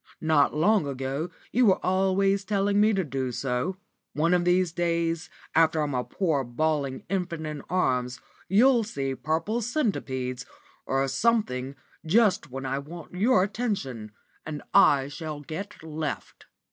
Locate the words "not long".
0.21-0.87